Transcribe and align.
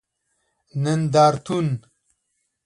نندارتون 0.83 1.79